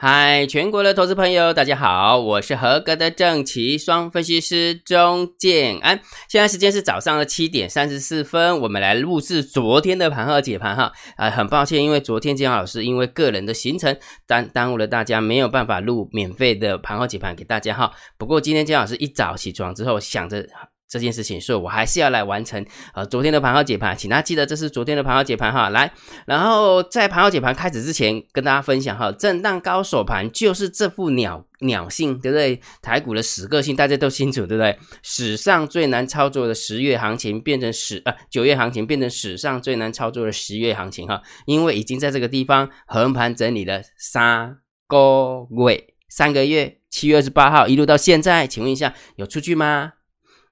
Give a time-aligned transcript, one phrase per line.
[0.00, 6.00] 嗨，全国的投资朋友，大家好，我是合格的正奇双分析师钟建安。
[6.28, 10.92] 现在时间是早上的七点三十四分，我们来录制昨天的盘后解盘哈。
[11.16, 17.90] 啊，很抱歉，因为昨天建安老师因为个人的行程耽耽误了大家，没有办法录免费的盘后解盘给大家哈。
[18.16, 20.46] 不过今天建安老师一早起床之后，想着。
[20.88, 25.68] 这件事情，所以我还是要来完成呃昨天的盘号解盘，请大家记得这是昨天的盘号解盘哈。
[25.68, 25.92] 来，
[26.26, 32.60] 然后在盘号解盘开始之前，跟大家分享哈，震荡高手盘就是这副鸟鸟性，对不对？
[32.80, 34.78] 台股的死个性大家都清楚，对不对？
[35.02, 49.92] 史上最难操作的十月行情变成史呃九月行情变成史上最难操作的十月行情哈，因为已经在这个地方横盘整理了三个月，三个月，七月二十八号一路到现在，请问一下有出去吗？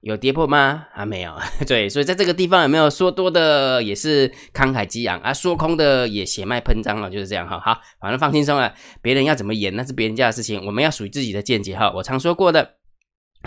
[0.07, 0.85] 有跌破吗？
[0.93, 1.33] 还没有。
[1.67, 7.59] 对，所以在这个地方有没有说多的也是慷慨激昂啊，说空的也血脉喷张了，就是这样哈。
[7.59, 11.91] 好，反正放轻松了，别人要怎么演那是别人家的事情，我们要属于自己的见解哈。
[11.93, 12.76] 我常说过的。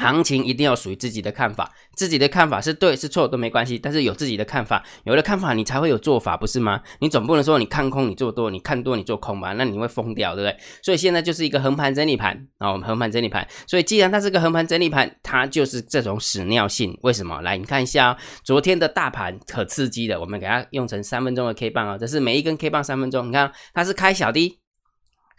[0.00, 6.80] 行情一定要属于自己的看法，自己的看法是对是错都没关系，但是有自己的看法，有了看法你才会有做法，不是吗？
[7.00, 10.56] 你总不能说你看空你做多，你看多你做空吧，那你会疯掉，对不对？
[10.82, 17.40] 所以现在就是一个横盘整理盘啊，我们横盘整理盘，所以既然它是个横盘整理盘，它就是这种屎尿性，为什么？
[17.42, 24.58] 来，你看一下昨天的大盘可刺激的，我们给它用成三分钟的 K 棒啊，这是每一根 K 棒三分钟，你看它是开小低，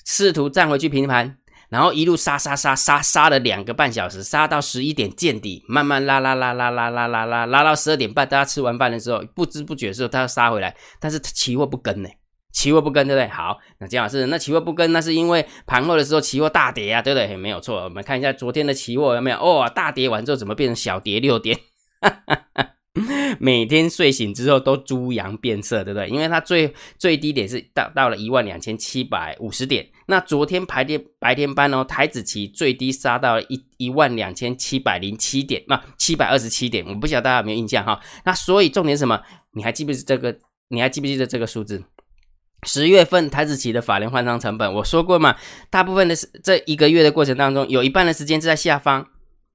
[0.06, 1.41] 试图站回去平盘。
[1.72, 12.10] 然后一路杀杀杀杀杀了两个半小时，杀到十一点见底，慢慢拉拉拉拉拉拉拉拉拉到十二点半，大家吃完饭的时候，不知不觉的时候，它要杀回来，但是期货不跟呢，
[12.52, 13.30] 期货不跟，对不对？
[13.30, 17.38] 好，那姜老师，那期货不跟，那是因为盘后的时候期货大跌啊，对不对？
[17.38, 19.38] 没有错，我们看一下昨天的期货有没有？
[19.38, 21.58] 哦，大跌完之后怎么变成小跌六点？
[22.02, 22.68] 哈哈哈
[23.40, 26.10] 每天睡醒之后都猪羊变色，对不对？
[26.10, 29.88] 因为它最最低点是到到了一万两千七百五十点。
[30.08, 37.98] 那昨天白天白天班哦，台子期最低杀到了一一万两千七百零七点，那七百二十七点，我不晓得大家有没有印象哈？
[38.26, 39.22] 那所以重点什么？
[39.54, 40.38] 你还记不记这个？
[40.68, 41.82] 你还记不记得这个数字？
[42.68, 45.38] 十月份台子期的法人换仓成本，我说过嘛，
[45.70, 49.08] 大部分的是这一个月的过程当中，有一半的时间是在下方。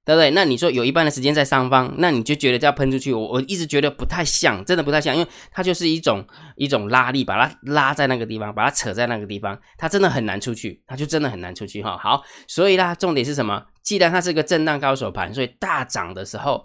[0.06, 0.30] 对不对？
[0.30, 6.24] 那你说有一半的时间在上方，那你就觉得要喷出去，我我一直觉得不太像，真的不太像，因为它就是一种
[6.54, 11.98] 一种拉力，把它拉在那个地方，把它扯在那个地方，它真的很难出去，它就真的很难出去哈。
[12.00, 13.60] 好，所以啦，重点是什么？
[13.82, 16.62] 既然它是个震荡高手盘，所以大涨的时候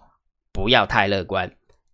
[0.54, 1.52] 不要太乐观，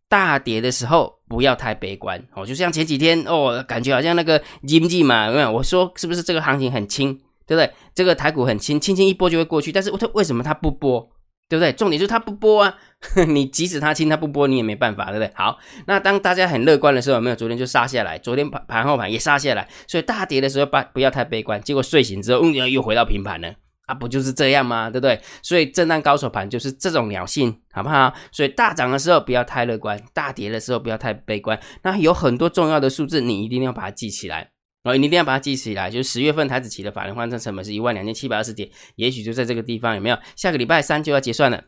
[0.09, 2.21] 大跌的时候不要太悲观。
[2.35, 5.49] 哦，就像前几天哦，感觉好像那个经济嘛，有没有？
[5.49, 7.13] 我说是不是这个行情很轻，
[7.47, 7.71] 对不对？
[7.95, 11.09] 这个台股很轻，轻轻一波就会过去，但是它为什么它不波？
[11.49, 11.71] 对不对？
[11.71, 12.77] 重点就是它不播啊！
[13.27, 15.31] 你即使它轻，它不播你也没办法，对不对？
[15.35, 17.35] 好，那当大家很乐观的时候，有没有？
[17.35, 21.61] 昨天就杀下来，昨天盘盘后盘也杀下来，所以大跌的时候不不要太悲观。
[21.61, 23.53] 结果睡醒之后，嗯，又回到平盘了
[23.85, 23.93] 啊！
[23.93, 24.89] 不就是这样吗？
[24.89, 25.21] 对不对？
[25.41, 28.13] 所以震荡高手盘就是这种鸟性，好不好？
[28.31, 31.57] 所以大涨的时候不要太乐观，大跌的时候不要太悲观。
[31.83, 34.49] 那有很多重要的数字，你一定要把它记起来。
[34.87, 40.17] 哦，你一定要把它记起来，就是十月份台子期的法人换算成本是一万两千七百二十点，也许就在这个地方，有没有？
[40.35, 41.63] 下个礼拜三就要结算了，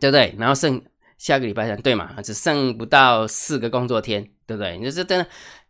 [0.00, 0.34] 对不对？
[0.36, 0.82] 然后剩
[1.18, 2.20] 下个礼拜三，对嘛？
[2.22, 4.76] 只剩不到四个工作天，对不对？
[4.76, 5.26] 你说真的。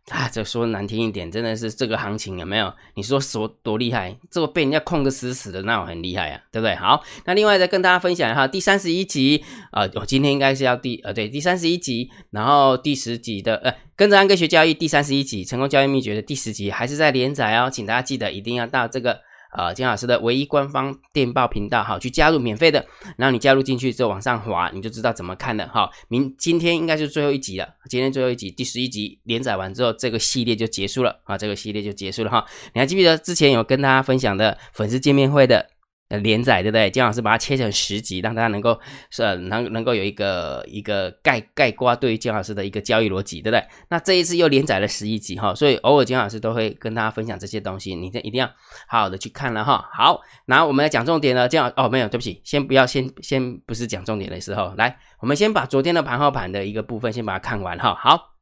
[0.09, 2.73] 啊，这说难听一点，真的是这个行情有没有？
[2.95, 4.17] 你说说多厉害？
[4.29, 6.75] 这个被人家控个死死的，那我很厉害啊，对不对？
[6.75, 19.21] 好，那另外再跟大家分享一下第三十一集啊，我今天应该是要第呃对第三十一集，然后第十集的呃跟着安哥学交易第三十一集成功交易秘诀的第十集还是在连载哦，请大家记得一定要到这个。
[19.53, 22.85] 啊，金老师的唯一官方电报频道，好，去加入免费的，
[23.17, 25.89] 然后你加入进去之后往上滑，你就知道怎么看了，哈。
[26.07, 32.45] 明今天应该是最后一集了，今天最后一集第十一集连载完之后，这个系列就结束了啊，这个系列就结束了哈。
[32.73, 35.72] 你还记不记得之前有跟大家分享的粉丝见面会的？
[36.21, 36.89] 连载对不对？
[36.89, 38.79] 姜老师把它切成十集，让大家能够
[39.09, 43.65] 是能能够有一个一个概概括对于姜老师的一个交易逻辑，对不对？
[43.89, 48.45] 那这一次又连载了十一集哈，所以偶尔姜老师都会跟大家分享这些东西，你这一定要
[48.87, 49.89] 好好的去看了哈。
[49.93, 57.95] 好，然后我们来讲重点了，这样哦没有，对不起，先不要先先不是讲重点的时候，来，我们先把昨天的盘后盘的一个部分先把它看完哈。
[57.95, 58.32] 好。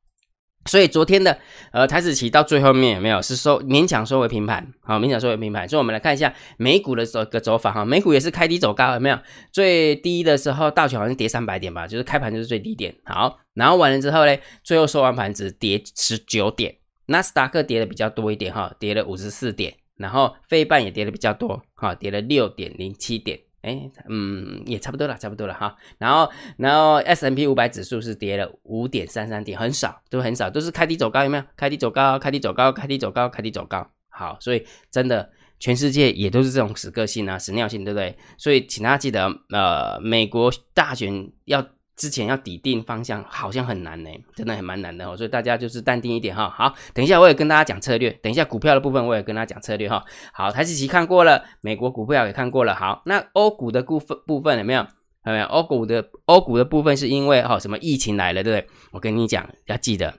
[0.66, 1.38] 所以昨天的
[1.72, 4.72] 呃台子期到最后面有没有是收勉强收回平盘？
[4.82, 5.68] 好，勉强收回平盘。
[5.68, 9.18] 所以我们来看一下美股的走个走法哈，美股也是开低走高，有没有？
[9.52, 12.96] 最低的时候道琼好像跌三百点吧，就是开盘就是最低点。
[13.06, 16.76] 好，然后完了之后呢，最后收完盘只跌十九点，
[17.08, 23.40] 纳斯达克跌的比较多一点哈，跌了五十四点，然后费半也跌的比较多哈，跌了六点零七点。
[23.62, 25.76] 哎，嗯，也差不多了，差不多了哈。
[25.98, 31.44] 然后，然后 S M P 五百指数是跌了五点三三点，很少，都很少，都是开低走高，有没有？
[31.56, 33.88] 开低走高，开低走高，开低走高，开低走高。
[34.10, 35.30] 好，所以真的
[35.60, 38.18] 全世界也都是这种死个性啊、死尿性，对不对？
[38.38, 41.66] 所以请大家记得，呃，美国大选要
[41.96, 45.16] 之前要抵定方向，好像很难呢，真的还蛮难的哦。
[45.16, 46.50] 所以大家就是淡定一点哈。
[46.50, 50.04] 好，等一下我也跟大家讲策略，等一下股票的部分我也跟大家讲策略哈。
[50.34, 52.74] 好，台积期看过了，美国股票也看过了。
[52.74, 54.86] 好，那欧股的部分部分有没有？
[55.26, 55.46] 有没有？
[55.46, 58.74] 欧股的欧股的部分是因为哈什么疫情来了，对不对？
[58.92, 60.12] 我跟你讲，要记得。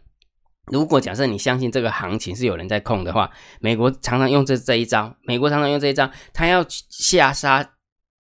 [0.71, 3.29] 如果假设你相信这个行情是有人在控的话，
[3.59, 7.69] 美国常常用这这一招，美国常常用这一招，他要下杀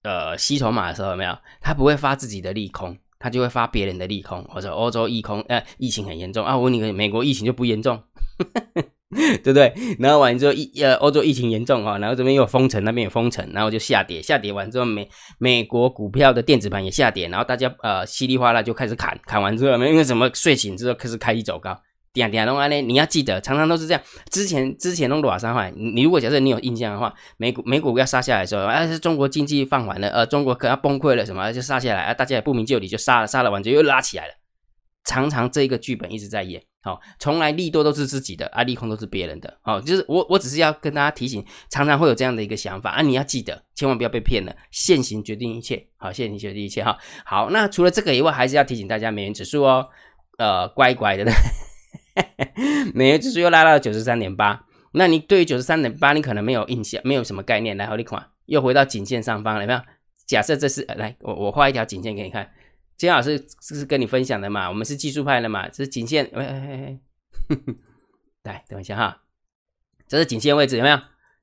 [0.02, 1.38] 呃吸筹码的时候，有没有？
[1.60, 8.02] 他不会发自己的利空，他就会发别人的利空，或者欧洲疫空呃疫情很严重啊，我问你，美国疫情就不严重，
[9.14, 9.72] 对不对？
[10.00, 15.08] 然后完之后疫呃欧洲疫情严重啊，然后这边又封城，那边有封城，然后就下跌，下跌完之后美
[15.38, 21.80] 美国股票的电子盘也下跌，然后大家呃稀里哗啦就开始砍，砍完之后，因为什么睡醒之后开始开始走高。
[22.12, 22.80] 点点弄安呢？
[22.82, 24.02] 你要记得，常常都是这样。
[24.30, 25.72] 之前之前弄多少伤害？
[25.74, 34.34] 你如果假设你有印象的话，美股美股要杀下来的时候，啊是中国经济放缓了，呃中国可要崩溃了什么就杀下来啊，大家也不明就里就杀了，杀了完之后又拉起来了。
[35.04, 46.96] 常常这个剧本一直在演，好，从来利多都是自己的，啊利空都是别人的，好，就是我我只是要跟大家提醒，常常会有这样的一个想法啊，你要记得，千万不要被骗了，现行决定一切，好，现行决定一切哈。
[47.24, 49.88] 好，那除了这个以外，还是要提醒大家美元指数哦，
[50.36, 51.24] 呃乖乖的。
[52.94, 57.76] 美元指数又拉到九十三点八，那你对于九十三点八，你可能没有印象，没有什么概念。
[57.76, 59.80] 来，好，你看，又回到颈线上方了，有没有？
[60.26, 62.50] 假设这是来，我我画一条颈线给你看。
[62.96, 64.68] 金老师这是跟你分享的嘛？
[64.68, 65.68] 我们是技术派的嘛？
[65.68, 66.98] 这是颈线，哎哎
[67.48, 67.56] 哎，
[68.44, 69.22] 来，等一下哈，
[70.06, 70.98] 这是颈线位置，有没有？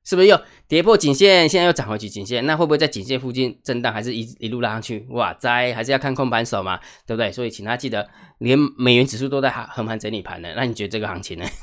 [0.05, 1.47] 是不是又跌破颈线？
[1.47, 5.05] 现在又涨回去颈线，那会不会在颈线附近震荡，还是一一路拉上去？
[5.09, 7.31] 哇哉，还是要看空盘手嘛，对不对？
[7.31, 8.07] 所以请大家记得，
[8.39, 11.45] 连美元指数都在横盘整理盘呢，那你觉得这个行情呢？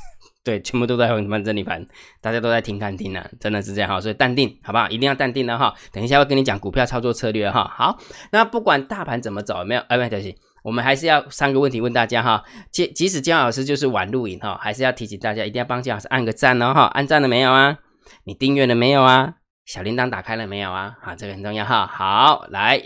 [0.45, 1.85] 对，全部都在横盘整理盘，
[2.21, 3.99] 大家都在听看听呢，真的是这样哈。
[3.99, 4.87] 所以淡定，好不好？
[4.89, 5.73] 一定要淡定的哈。
[5.91, 7.69] 等一下会跟你讲股票操作策略哈。
[7.75, 7.99] 好，
[8.31, 9.81] 那不管大盘怎么走，没有？
[9.89, 12.41] 哎，没关系，我们还是要三个问题问大家哈。
[12.71, 16.83] 即即使姜老师就是晚录影哈，还是要提醒大家，一定要帮姜老师按个赞哦哈。
[16.93, 17.77] 按赞了没有啊？
[18.25, 19.35] 你订阅了没有啊？
[19.65, 20.95] 小铃铛打开了没有啊？
[21.01, 21.85] 好，这个很重要哈。
[21.85, 22.81] 好，来，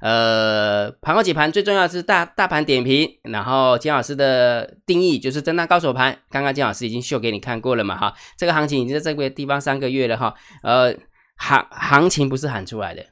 [0.00, 6.16] 呃，盘后解盘最重要是大大盘点评，然后金老师的定义就是震荡高手盘。
[6.30, 7.96] 刚刚金老师已经秀给你看过了嘛？
[7.96, 10.32] 哈，这个行情已经在这个地方三个月了哈。
[10.62, 10.94] 呃，
[11.36, 13.04] 行行情不是喊出来的，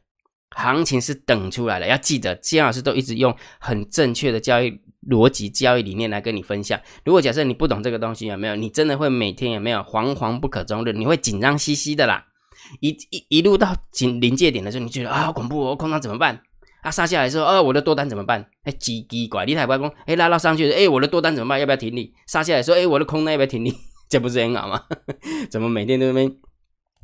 [0.50, 1.86] 行情是等出来的。
[1.86, 4.80] 要记得，金老师都一直用很正确的交易。
[5.08, 6.78] 逻辑交易理念来跟你分享。
[7.02, 8.56] 如果假设你不懂这个东西，有没有？
[8.56, 10.92] 你真的会每天有没有惶惶不可终日？
[10.92, 12.26] 你会紧张兮兮的啦。
[12.80, 16.42] 一一一路到紧临界点的时候，你觉得啊好恐怖哦，空单怎么办？
[16.82, 18.44] 啊杀下来之后，哦我的多单怎么办？
[18.64, 21.58] 哎奇奇怪，你台不公，哎拉到上去，哎我的多单怎么办？
[21.58, 22.12] 要不要停利？
[22.26, 23.72] 杀下来说，哎我的空单要不要停利？
[24.10, 24.82] 这不是很好吗？
[25.48, 26.36] 怎么每天都那边？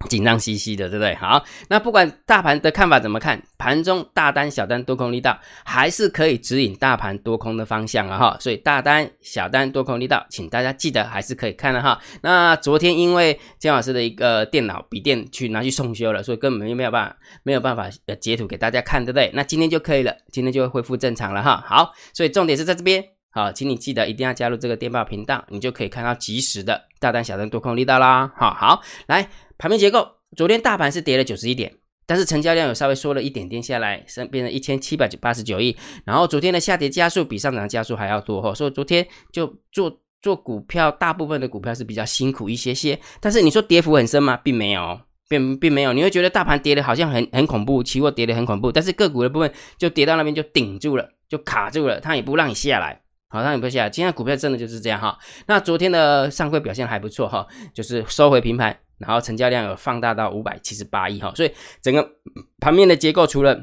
[0.09, 1.15] 紧张兮兮的，对不对？
[1.15, 8.19] 好，那不管大盘的看法怎么看，盘中大单、小单、多空力道还是可以指引大盘多空的方向啊！
[8.19, 11.99] 哈，所以大单、小单、多空力道，请大家记得还是可以看的哈。
[12.21, 19.31] 那昨天因为姜老师的一个电脑笔电去拿去送修了，所以根本就没有办法没有办法呃截图给大家看，对不对？
[19.33, 21.65] 那今天就可以了，今天就会恢复正常了哈。
[21.67, 23.03] 好，所以重点是在这边。
[23.31, 28.31] 好，请你记得一定要加入这个电报频道，你就可以看到及时的大单、小单、多空力道啦。
[28.37, 30.07] 好，好，来盘面结构，
[30.37, 31.73] 昨天大盘是跌了九十一点，
[32.07, 35.77] 但是成交量有稍微缩了一点点下来，升变成一千七百九八十九亿。
[36.05, 42.99] 然后昨天的下跌加速比上涨加速还要多哈，所以昨天就做做股票，大部分的股票是比较辛苦一些些。
[43.21, 44.37] 但是你说跌幅很深吗？
[44.39, 45.93] 并没有，并并没有。
[45.93, 53.01] 你会觉得大盘跌的好像很很恐怖，期货跌的很恐怖，但是个股的部分就跌到那边就顶住了，就卡住了，它也不让你下来。
[53.29, 55.19] 好，它也不下来，今天股票真的就是这样哈。
[55.47, 61.33] 那昨天的上柜表现还不错哈，就是收回平盘，然后成交量有放大到五百七十八亿哈。
[61.35, 62.09] 所以整个
[62.61, 63.59] 盘面的结构除了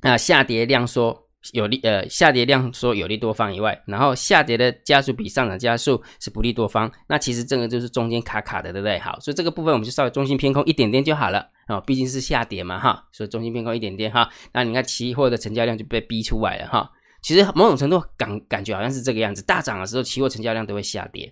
[0.00, 6.90] 啊下跌量缩有利呃下跌量缩有利多方以外，然后下跌的加速比上涨加速是不利多方。
[7.06, 8.98] 那其实这个就是中间卡卡的，对不对？
[8.98, 14.26] 好，所以这个部分我们就稍微中心偏空一点点就好了啊，毕竟是下跌嘛哈，所以中心偏空一点点哈。
[14.54, 16.90] 那你看期货的成交量就被逼出来了哈。
[17.20, 21.30] 其实某种程度感感觉好像是这个样子，大涨的时候期货成交量都会下跌，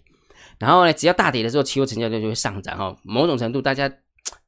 [0.62, 2.96] 然后呢，只要大跌的时候期货成交量就会上涨哈。
[3.02, 3.90] 某种程度大家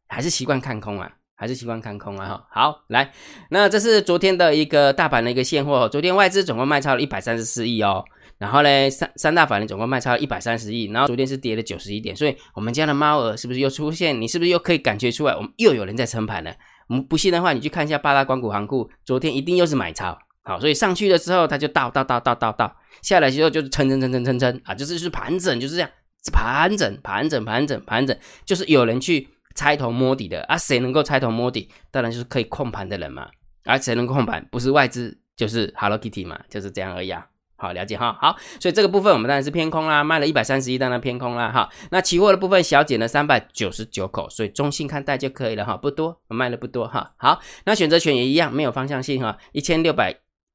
[0.07, 2.47] 还是习惯看空啊，还是习惯看空啊哈。
[2.53, 3.13] 好，来，
[3.51, 8.05] 那这是昨天的一个大盘的一个现货，昨天外资总共卖超了一百三十四亿哦，
[8.39, 14.21] 然后呢三三大法人总共卖超一百三十亿，然后昨天是跌了九十一点，所以我们家的猫儿是不是又出现？
[14.21, 16.55] 你是不是又可以感觉出来，我们又有人在撑盘了？
[16.87, 20.17] 我们不信的话，你去看一下八大光谷行库，昨天一定又是买超。
[20.47, 25.89] 好，所以上去的时候它就倒倒倒倒倒倒，下来之后就是撑撑撑撑撑撑啊，就是是盘整，就是这样，
[26.33, 31.71] 盘整盘整盘整盘整，就是有人去猜头摸底的啊，谁能够猜头摸底？
[31.91, 33.29] 当然就是可以控盘的人嘛。
[33.65, 34.47] 而谁能控盘？
[34.51, 37.27] 不是外资就是 Hello Kitty 嘛，就是这样而已啊。
[37.57, 38.15] 好，了解哈。
[38.21, 41.51] 好，所以这个部分我们当然是偏空啦，卖了一百三十一，当然偏空啦。
[41.51, 47.15] 哈，那期货的部分小减了三百九十九口，所以中性看待就可以了哈，不多，卖的不多哈。
[47.17, 50.15] 好，那选择权也一样，没有方向性哈，一千六百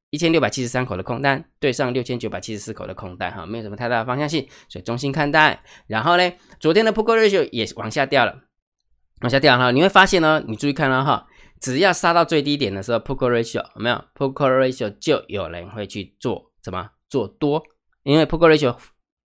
[0.09, 5.63] 一千六百七十三口的空单对上六千九百七十四口的空单哈，没有什么太大的方向性，所以中性看待。
[5.87, 8.41] 然后呢，昨天的 Put Ratio 也往下掉了，
[9.21, 11.27] 往下掉哈，你会发现呢，你注意看了哈。
[11.59, 16.89] 只要杀到最低点的时候，Put Ratio 有没有？Put Ratio 就有人会去做什么？
[17.09, 17.61] 做多，
[18.03, 18.77] 因为 Put Ratio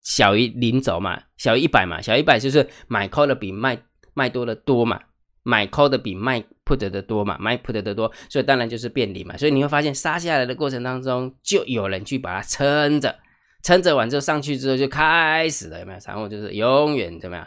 [0.03, 3.83] 小于零轴嘛，小于一百嘛，小于一百就是买 call 的比卖
[4.15, 5.01] 卖多的多嘛，
[5.43, 9.37] 买 call 的比卖 put 的多嘛，卖 put 的多，所以当然就是便利嘛。
[9.37, 13.15] 所以你会发现杀下来的过程当中，就有人去把它撑着，
[13.63, 15.99] 撑着完之后上去之后就开始了，有没有？
[16.07, 17.47] 然后就是永远怎么样？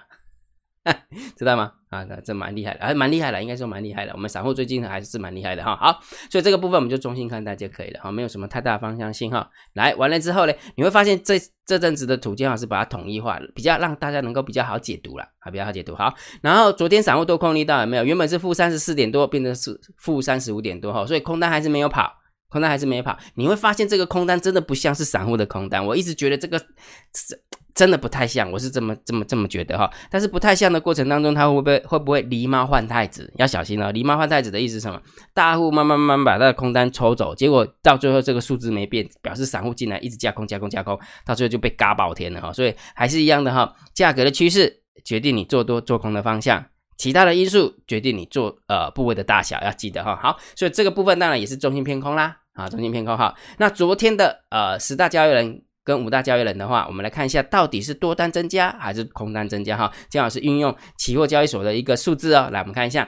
[1.36, 1.72] 知道吗？
[1.90, 4.14] 啊，那这蛮厉害的，还蛮厉害的，应该说蛮厉害的。
[4.14, 5.76] 我们散户最近还是蛮厉害的哈。
[5.76, 6.00] 好，
[6.30, 9.50] 所以这个部分我们就中性看待就可以了哈，没有什么太大方向性哈。
[9.74, 15.96] 来完了之后呢，你会发现这这阵子的图金老师把它统一化了，比较让大家能够比较好解读了，啊，比较好解读。
[15.96, 18.04] 好，然后昨天散户多空力道有没有？
[18.04, 22.14] 原本是负三十四点多，变成是负三十五点多哈，所以空单还是没有跑，
[22.50, 23.18] 空单还是没有跑。
[23.34, 26.62] 你会发现这个空单真的不像是散户的空单，我一直觉得这个。
[27.76, 29.92] 真的不太像，我是这么这么这么觉得哈。
[30.10, 33.30] 但是不太像的过程当中，他会不会会不会狸猫换太子？
[33.36, 33.92] 要小心哦。
[33.92, 35.00] 狸猫换太子的意思是什么？
[35.34, 42.54] 大户慢慢慢慢把他的空单抽走，结果到最后这个数字没变，表示散户进来一直加空加空加空，到最后就被嘎爆天了哈。
[42.54, 46.66] 所以还是一样的哈，价格的趋势决定你做多做空的方向，
[46.98, 50.16] 其他的因素决定你做呃部位的大小，要记得哈。
[50.16, 53.36] 好，所以这个部分当然也是中心偏空啦，啊，中心偏空哈。
[53.58, 55.62] 那昨天的呃十大交易人。
[55.86, 59.78] 跟五大交易人的话，我们来看一下，到底是多单增加还是空单增加？
[59.78, 63.08] 哈，姜老师运用期货交易所的一个数字哦，来我们看一下，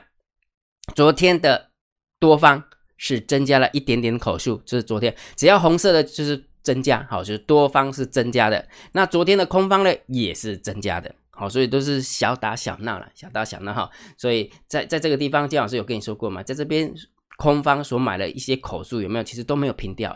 [0.93, 1.71] 昨天的
[2.19, 2.63] 多方
[2.95, 8.67] 是增加了一点点口数，这是昨天，只要红色的就是增加，好，就是多方是增加的。
[8.91, 13.89] 那昨天的空方呢也是增加的，好，所以都是小打小闹了，小打小闹哈。
[14.17, 16.43] 所以在在这个地方，姜老师有跟你说过吗？
[16.43, 16.93] 在这边
[17.37, 19.23] 空方所买的一些口数有没有？
[19.23, 20.15] 其实都没有平掉。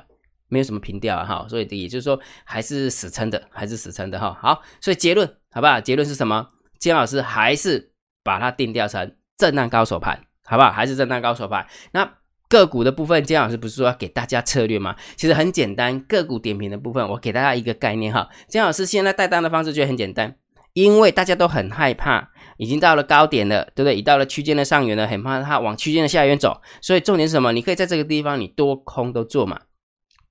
[0.52, 4.38] 没有什么平调，哈，所以也就是说还是死撑的，还是死撑的哈。
[4.42, 5.80] 好，所以结论好不好？
[5.80, 6.46] 结论是什么？
[6.78, 10.70] 金老师还是把它定调成震荡高手盘，好不好？
[10.70, 11.66] 还是震荡高手盘。
[11.94, 12.18] 那
[12.50, 14.94] 个股的部分，金老师不是说要给大家策略吗？
[15.16, 18.28] 其实很简单，个股点评的部分，我给大家一个概念哈。
[18.50, 20.36] 金老师现在带单的方式就很简单，
[20.74, 23.96] 因为大家都很害怕，已经到了高点了，对不对？
[23.96, 27.54] 已到了区间的上缘了，很怕它往区间的下缘走，所以重点是什么？
[27.54, 29.58] 你可以在这个地方，你多空都做嘛。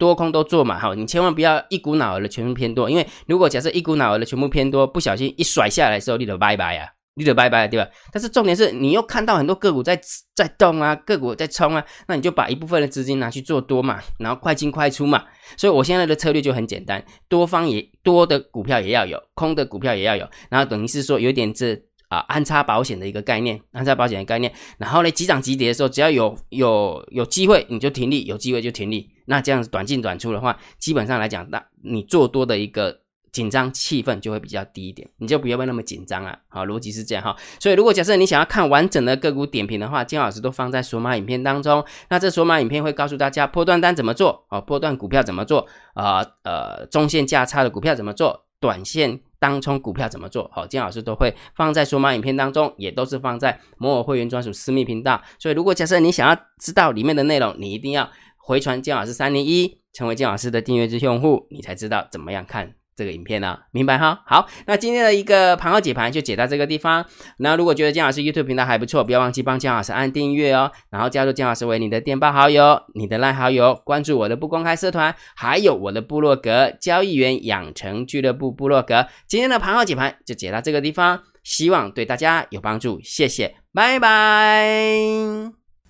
[0.00, 7.86] 多空都做嘛，好，你千万不要一股脑儿的全部偏多，因为如果假设一股脑儿的全部偏多，不小心一甩下来的时候，你就拜拜啊，你就拜拜，对吧？
[8.10, 10.00] 但是重点是你又看到很多个股在
[10.34, 15.22] 在动啊，个股在冲啊，那你就把一部分的资金拿去做多嘛，然后快进快出嘛。
[15.58, 21.78] 所以我现在的策略就很简单，多方也多的股票也要有，空的股票也要有，然后等于是说有点这。
[22.10, 24.52] 啊，安插保险的一个概念，安插保险的概念。
[24.78, 29.08] 然后呢，急涨急跌的时候，只要有有有机会，你就停利；有机会就停利。
[29.30, 36.36] 那这样子短进短出的话，基本上来讲，那你做多的一个紧张气氛就会比较低一点，你就不要那么紧张啊。
[36.48, 37.36] 好，逻辑是这样哈。
[37.60, 41.84] 所以，如果假设你想要看完整的个股点评的话，金老师都放在索马影片当中。
[42.08, 49.20] 那这索马影片会告诉大家破断单怎么做，啊，破断股票怎么做，啊呃，中线价差的股票怎么做，短线。
[49.40, 50.50] 当冲股票怎么做？
[50.52, 55.18] 好，金老师都会放在数码影片当中，也都是放在摩尔会员专属私密频道。
[55.38, 58.06] 所以，如果假设你想要知道里面的内容，你一定要
[58.42, 62.74] 回传金老师三零一，成为金老师的订阅制用户，你才知道怎么样看。
[62.96, 64.20] 这个影片呢，明白哈？
[64.26, 67.02] 好，那今天的一个盘后解盘就解到这个地方。
[67.38, 79.06] 那如果觉得姜老师 YouTube 频道还不错，不要忘记帮姜老师按订阅哦，然后加入姜老师为你的电报好友、你的赖好友，关注我的不公开社团，还有我的部落格交易员养成俱乐部部落格。
[79.26, 85.59] 今天的盘后解盘就解到这个地方，希望对大家有帮助，谢谢，拜拜。